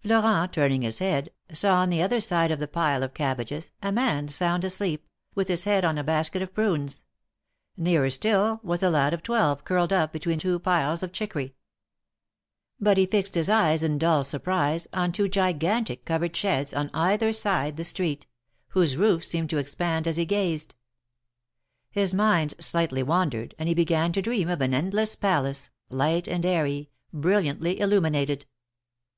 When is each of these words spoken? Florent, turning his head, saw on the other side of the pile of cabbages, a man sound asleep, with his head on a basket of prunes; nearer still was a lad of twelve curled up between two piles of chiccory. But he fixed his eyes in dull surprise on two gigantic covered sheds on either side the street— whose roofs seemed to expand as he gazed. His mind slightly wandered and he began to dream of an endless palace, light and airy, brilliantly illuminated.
Florent, 0.00 0.50
turning 0.54 0.80
his 0.80 0.98
head, 0.98 1.28
saw 1.52 1.74
on 1.82 1.90
the 1.90 2.00
other 2.00 2.18
side 2.18 2.50
of 2.50 2.58
the 2.58 2.66
pile 2.66 3.02
of 3.02 3.12
cabbages, 3.12 3.70
a 3.82 3.92
man 3.92 4.28
sound 4.28 4.64
asleep, 4.64 5.06
with 5.34 5.48
his 5.48 5.64
head 5.64 5.84
on 5.84 5.98
a 5.98 6.02
basket 6.02 6.40
of 6.40 6.54
prunes; 6.54 7.04
nearer 7.76 8.08
still 8.08 8.60
was 8.62 8.82
a 8.82 8.88
lad 8.88 9.12
of 9.12 9.22
twelve 9.22 9.62
curled 9.62 9.92
up 9.92 10.10
between 10.10 10.38
two 10.38 10.58
piles 10.58 11.02
of 11.02 11.12
chiccory. 11.12 11.52
But 12.80 12.96
he 12.96 13.04
fixed 13.04 13.34
his 13.34 13.50
eyes 13.50 13.82
in 13.82 13.98
dull 13.98 14.24
surprise 14.24 14.88
on 14.94 15.12
two 15.12 15.28
gigantic 15.28 16.06
covered 16.06 16.34
sheds 16.34 16.72
on 16.72 16.88
either 16.94 17.30
side 17.34 17.76
the 17.76 17.84
street— 17.84 18.26
whose 18.70 18.96
roofs 18.96 19.28
seemed 19.28 19.50
to 19.50 19.58
expand 19.58 20.08
as 20.08 20.16
he 20.16 20.24
gazed. 20.24 20.74
His 21.90 22.14
mind 22.14 22.54
slightly 22.58 23.02
wandered 23.02 23.54
and 23.58 23.68
he 23.68 23.74
began 23.74 24.12
to 24.12 24.22
dream 24.22 24.48
of 24.48 24.62
an 24.62 24.72
endless 24.72 25.14
palace, 25.14 25.68
light 25.90 26.26
and 26.26 26.46
airy, 26.46 26.88
brilliantly 27.12 27.78
illuminated. 27.80 28.46